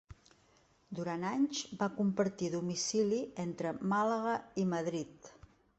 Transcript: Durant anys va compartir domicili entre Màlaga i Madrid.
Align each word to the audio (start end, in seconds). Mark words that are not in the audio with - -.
Durant 0.99 1.25
anys 1.33 1.61
va 1.83 1.91
compartir 1.99 2.49
domicili 2.57 3.23
entre 3.47 3.77
Màlaga 3.95 4.37
i 4.65 4.71
Madrid. 4.77 5.37